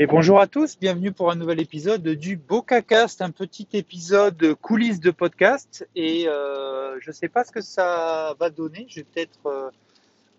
[0.00, 5.00] Et bonjour à tous, bienvenue pour un nouvel épisode du BocaCast, un petit épisode coulisses
[5.00, 5.88] de podcast.
[5.96, 8.86] Et euh, je ne sais pas ce que ça va donner.
[8.88, 9.70] Je vais peut-être euh,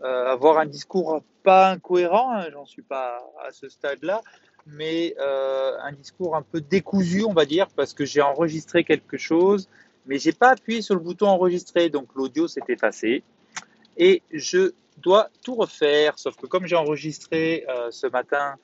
[0.02, 4.22] euh, avoir un discours pas incohérent, hein, j'en suis pas à ce stade-là,
[4.66, 9.68] mais un discours un peu décousu, on va dire, parce que j'ai enregistré quelque chose,
[10.06, 13.24] mais j'ai pas appuyé sur le bouton enregistrer, donc l'audio s'est effacé.
[13.98, 18.56] Et je dois tout refaire, sauf que comme j'ai enregistré ce matin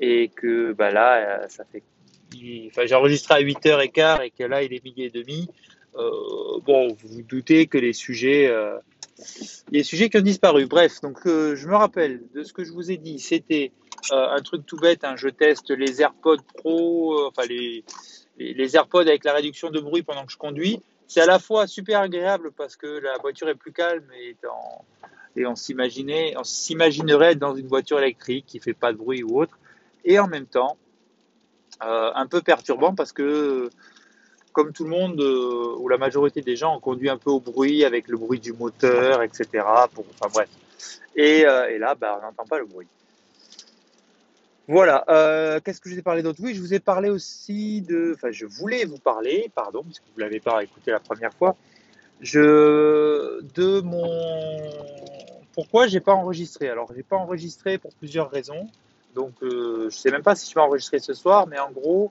[0.00, 1.82] et que bah là, euh, ça fait.
[2.66, 5.48] Enfin, j'ai enregistré à 8h15 et que là, il est midi et demi.
[5.96, 6.10] Euh,
[6.64, 8.76] bon, vous vous doutez que les sujets, euh,
[9.70, 10.66] les sujets qui ont disparu.
[10.66, 13.20] Bref, donc je me rappelle de ce que je vous ai dit.
[13.20, 13.70] C'était
[14.10, 15.04] un truc tout bête.
[15.04, 17.84] Hein, je teste les AirPods Pro, enfin les,
[18.38, 20.80] les, AirPods avec la réduction de bruit pendant que je conduis.
[21.06, 24.36] C'est à la fois super agréable parce que la voiture est plus calme et,
[25.36, 29.40] et on s'imaginait, on s'imaginerait dans une voiture électrique qui fait pas de bruit ou
[29.40, 29.56] autre
[30.04, 30.76] et en même temps
[31.82, 33.70] euh, un peu perturbant parce que
[34.52, 37.40] comme tout le monde euh, ou la majorité des gens on conduit un peu au
[37.40, 39.64] bruit avec le bruit du moteur, etc.
[39.92, 40.48] Pour, enfin bref.
[41.16, 42.86] Et, euh, là, bah, on n'entend pas le bruit.
[44.66, 45.04] Voilà.
[45.64, 46.40] Qu'est-ce que je vous ai parlé d'autre?
[46.42, 48.14] Oui, je vous ai parlé aussi de.
[48.14, 51.34] Enfin, je voulais vous parler, pardon, parce que vous ne l'avez pas écouté la première
[51.34, 51.56] fois.
[52.20, 54.04] Je de mon
[55.54, 56.68] pourquoi j'ai pas enregistré?
[56.68, 58.68] Alors, j'ai pas enregistré pour plusieurs raisons.
[59.14, 61.70] Donc, euh, je ne sais même pas si je vais enregistrer ce soir, mais en
[61.70, 62.10] gros,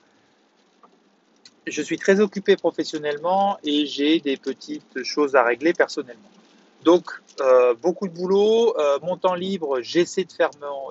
[1.68, 6.30] je suis très occupé professionnellement et j'ai des petites choses à régler personnellement.
[6.84, 8.78] Donc, euh, beaucoup de boulot.
[8.78, 10.26] Euh, mon temps libre, j'essaie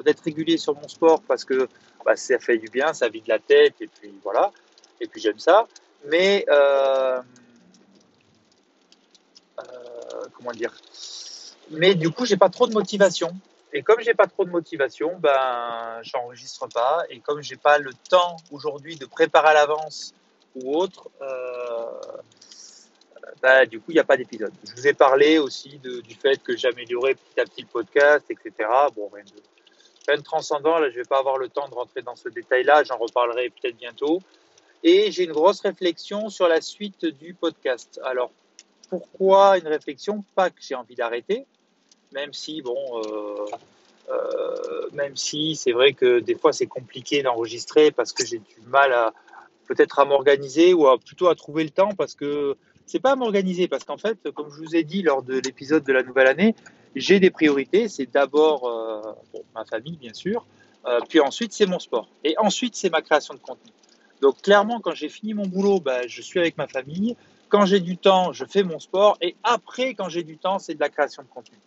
[0.05, 1.69] d'être régulier sur mon sport parce que
[2.05, 4.51] bah, ça fait du bien, ça vide la tête et puis voilà.
[5.01, 5.67] Et puis j'aime ça.
[6.07, 6.45] Mais
[10.35, 10.75] comment dire?
[11.71, 13.33] Mais du coup, j'ai pas trop de motivation.
[13.73, 17.05] Et comme j'ai pas trop de motivation, ben j'enregistre pas.
[17.09, 20.15] Et comme j'ai pas le temps aujourd'hui de préparer à l'avance
[20.55, 22.01] ou autre, euh,
[23.41, 24.53] ben, du coup il n'y a pas d'épisode.
[24.65, 28.69] Je vous ai parlé aussi du fait que j'améliorais petit à petit le podcast, etc.
[28.95, 29.43] Bon, rien de,
[30.07, 30.79] rien de transcendant.
[30.79, 32.85] Là, je vais pas avoir le temps de rentrer dans ce détail-là.
[32.85, 34.21] J'en reparlerai peut-être bientôt.
[34.85, 38.01] Et j'ai une grosse réflexion sur la suite du podcast.
[38.05, 38.33] Alors,
[38.91, 40.25] pourquoi une réflexion?
[40.35, 41.47] Pas que j'ai envie d'arrêter,
[42.13, 43.47] même si, bon, euh,
[44.11, 48.67] euh, même si c'est vrai que des fois c'est compliqué d'enregistrer parce que j'ai du
[48.67, 49.13] mal à
[49.69, 52.57] peut-être à m'organiser ou plutôt à trouver le temps parce que
[52.87, 55.85] c'est pas à m'organiser parce qu'en fait, comme je vous ai dit lors de l'épisode
[55.85, 56.55] de la nouvelle année,
[56.97, 57.89] j'ai des priorités.
[57.89, 60.45] C'est d'abord euh, ma famille, bien sûr,
[61.09, 63.71] puis ensuite c'est mon sport et ensuite c'est ma création de contenu.
[64.21, 67.17] Donc clairement, quand j'ai fini mon boulot, bah, je suis avec ma famille.
[67.49, 70.75] Quand j'ai du temps, je fais mon sport et après, quand j'ai du temps, c'est
[70.75, 71.59] de la création de contenu.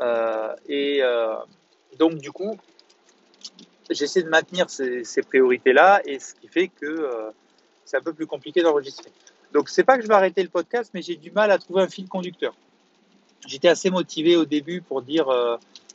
[0.00, 1.34] Euh, et euh,
[1.98, 2.58] donc, du coup,
[3.90, 7.30] j'essaie de maintenir ces, priorités-là et ce qui fait que euh,
[7.84, 9.10] c'est un peu plus compliqué d'enregistrer.
[9.52, 11.82] Donc, c'est pas que je vais arrêter le podcast, mais j'ai du mal à trouver
[11.82, 12.54] un fil conducteur.
[13.46, 15.26] J'étais assez motivé au début pour dire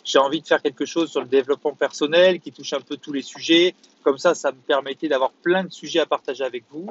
[0.03, 3.13] j'ai envie de faire quelque chose sur le développement personnel qui touche un peu tous
[3.13, 3.75] les sujets.
[4.03, 6.87] Comme ça, ça me permettait d'avoir plein de sujets à partager avec vous.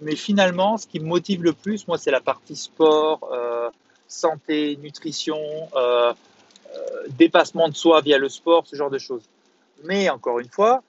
[0.00, 3.28] Mais finalement, ce qui me motive le plus, moi, c'est la partie sport,
[4.08, 5.38] santé, nutrition,
[5.76, 6.12] euh,
[6.74, 9.22] euh, dépassement de soi via le sport, ce genre de choses.
[9.84, 10.82] Mais encore une fois,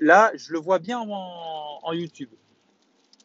[0.00, 2.28] là, je le vois bien en, YouTube.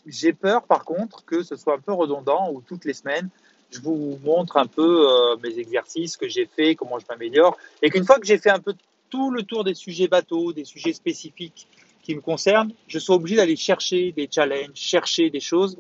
[0.06, 3.30] J'ai peur, par contre, que ce soit un peu redondant ou toutes les semaines,
[3.72, 7.90] je vous montre un peu euh, mes exercices que j'ai fait, comment je m'améliore, et
[7.90, 8.74] qu'une fois que j'ai fait un peu
[9.10, 11.68] tout le tour des sujets bateaux, des sujets spécifiques
[12.04, 15.78] qui me concernent, je sois obligé d'aller chercher des challenges, chercher des choses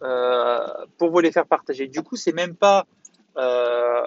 [0.00, 1.88] pour vous les faire partager.
[1.88, 2.86] Du coup, c'est même pas
[3.36, 4.06] euh,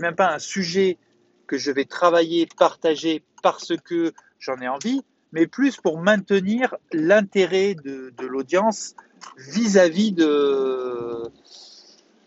[0.00, 0.98] même pas un sujet
[1.46, 5.02] que je vais travailler, partager parce que j'en ai envie,
[5.32, 8.94] mais plus pour maintenir l'intérêt de, de l'audience
[9.38, 11.22] vis-à-vis de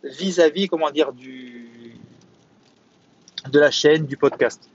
[0.04, 1.96] vis-à-vis comment dire du
[3.52, 4.70] de la chaîne du podcast.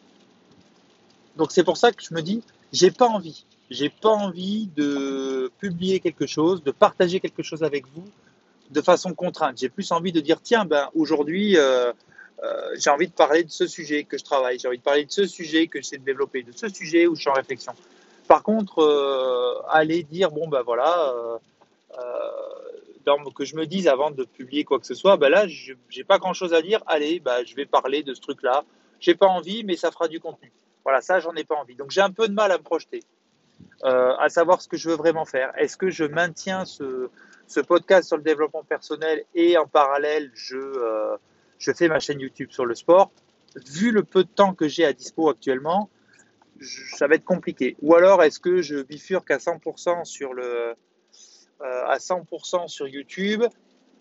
[1.37, 2.43] Donc c'est pour ça que je me dis
[2.73, 7.87] j'ai pas envie, j'ai pas envie de publier quelque chose, de partager quelque chose avec
[7.95, 8.05] vous
[8.73, 9.59] de façon contrainte.
[9.59, 11.93] J'ai plus envie de dire tiens ben aujourd'hui euh,
[12.43, 15.05] euh, j'ai envie de parler de ce sujet que je travaille, j'ai envie de parler
[15.05, 17.73] de ce sujet que j'essaie de développer, de ce sujet où je suis en réflexion.
[18.27, 21.13] Par contre, euh, aller dire bon ben voilà,
[23.35, 26.19] que je me dise avant de publier quoi que ce soit, ben là j'ai pas
[26.19, 26.83] grand chose à dire.
[26.87, 28.65] Allez, ben, je vais parler de ce truc-là.
[29.01, 30.53] J'ai pas envie, mais ça fera du contenu.
[30.85, 31.75] Voilà, ça j'en ai pas envie.
[31.75, 33.03] Donc j'ai un peu de mal à me projeter,
[33.83, 35.53] à savoir ce que je veux vraiment faire.
[35.59, 41.17] Est-ce que je maintiens ce podcast sur le développement personnel et en parallèle, je, euh,
[41.59, 43.11] je fais ma chaîne YouTube sur le sport?
[43.71, 45.91] Vu le peu de temps que j'ai à dispo actuellement,
[46.61, 47.77] ça va être compliqué.
[47.83, 50.75] Ou alors, est-ce que je bifurque à 100% sur le, euh,
[51.61, 53.45] à 100% sur YouTube?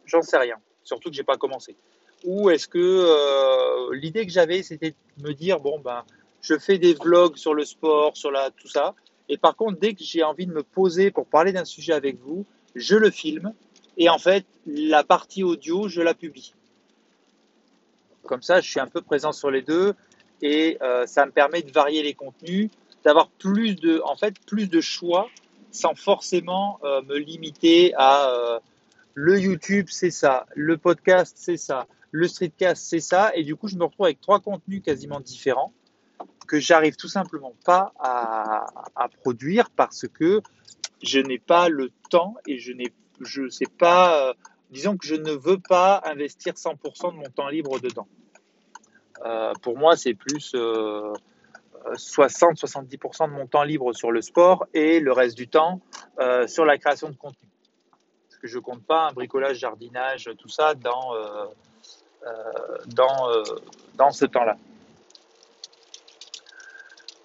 [0.06, 0.56] J'en sais rien.
[0.84, 1.76] Surtout que j'ai pas commencé.
[2.24, 6.06] Ou est-ce que euh, l'idée que j'avais, c'était de me dire bon ben,
[6.42, 8.96] je fais des vlogs sur le sport, sur tout ça.
[9.32, 12.20] Et par contre, dès que j'ai envie de me poser pour parler d'un sujet avec
[12.20, 12.46] vous,
[12.76, 13.54] je le filme
[13.96, 16.54] et en fait, la partie audio, je la publie.
[18.24, 19.94] Comme ça, je suis un peu présent sur les deux
[20.42, 22.70] et euh, ça me permet de varier les contenus,
[23.06, 25.30] d'avoir plus de, en fait, plus de choix
[25.72, 28.60] sans forcément euh, me limiter à euh,
[29.14, 33.70] le YouTube, c'est ça, le podcast, c'est ça, le streetcast, c'est ça, et du coup,
[33.70, 35.72] je me retrouve avec trois contenus quasiment différents
[36.52, 40.42] que j'arrive tout simplement pas à, produire parce que
[41.02, 44.34] je n'ai pas le temps et je n'ai, je sais pas,
[44.70, 48.10] disons que je ne veux pas investir 100% de mon temps libre dedans.
[49.24, 55.14] Euh, pour moi, c'est plus 60-70% de mon temps libre sur le sport et le
[55.14, 55.80] reste du temps
[56.20, 57.48] euh, sur la création de contenu.
[58.28, 61.46] Parce que je ne compte pas un bricolage, jardinage, tout ça dans, euh,
[62.88, 63.32] dans,
[63.96, 64.58] dans ce temps-là.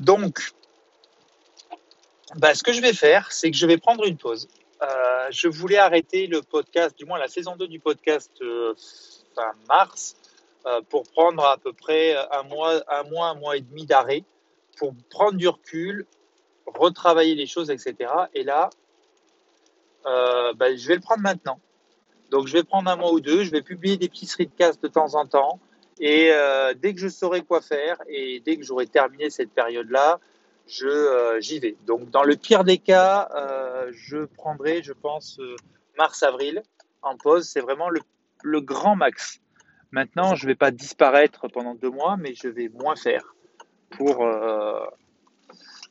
[0.00, 0.52] Donc,
[2.37, 4.48] bah, ce que je vais faire, c'est que je vais prendre une pause.
[5.31, 8.32] je voulais arrêter le podcast, du moins la saison 2 du podcast
[9.34, 10.16] fin mars,
[10.66, 14.25] euh, pour prendre à peu près un mois, un mois, un mois et demi d'arrêt
[14.76, 16.06] pour prendre du recul,
[16.66, 18.10] retravailler les choses, etc.
[18.34, 18.70] Et là,
[20.06, 21.60] euh, ben, je vais le prendre maintenant.
[22.31, 24.88] Donc, je vais prendre un mois ou deux, je vais publier des petits streetcasts de
[24.88, 25.60] temps en temps.
[25.98, 30.20] Et euh, dès que je saurai quoi faire et dès que j'aurai terminé cette période-là,
[30.66, 31.76] je j'y vais.
[31.87, 33.28] Donc, dans le pire des cas,
[33.93, 35.40] je prendrai, je pense,
[35.96, 36.62] mars-avril
[37.02, 37.48] en pause.
[37.48, 38.00] C'est vraiment le,
[38.43, 39.40] le grand max.
[39.93, 43.34] Maintenant, je ne vais pas disparaître pendant deux mois, mais je vais moins faire
[43.90, 44.25] pour.
[44.25, 44.84] Euh,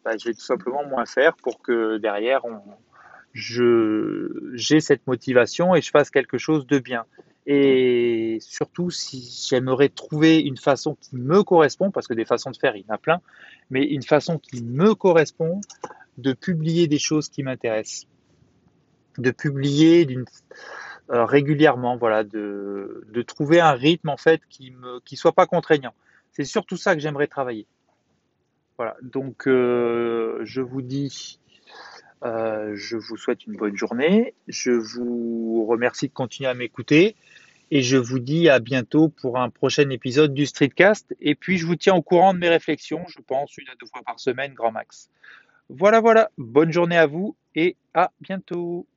[0.04, 2.44] bah, je vais tout simplement moins faire pour que derrière,
[3.34, 7.06] je, j'ai cette motivation et je fasse quelque chose de bien.
[7.48, 12.58] Et surtout, si j'aimerais trouver une façon qui me correspond, parce que des façons de
[12.58, 13.22] faire, il y en a plein,
[13.70, 15.62] mais une façon qui me correspond
[16.18, 18.08] de publier des choses qui m'intéressent,
[19.18, 20.08] de publier
[21.12, 25.46] euh, régulièrement, voilà, de, de, trouver un rythme en fait qui me qui soit pas
[25.46, 25.94] contraignant.
[26.32, 27.68] C'est surtout ça que j'aimerais travailler.
[28.78, 31.40] Voilà, donc euh, je vous dis,
[32.24, 34.34] euh, je vous souhaite une bonne journée.
[34.48, 37.16] Je vous remercie de continuer à m'écouter
[37.72, 41.16] et je vous dis à bientôt pour un prochain épisode du Streetcast.
[41.20, 43.88] Et puis je vous tiens au courant de mes réflexions, je pense une à deux
[43.88, 45.10] fois par semaine, grand max.
[45.70, 46.30] Voilà, voilà.
[46.38, 48.88] Bonne journée à vous et à bientôt.